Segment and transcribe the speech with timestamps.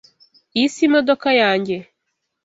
[0.55, 1.77] Iyi si imodoka yanjye.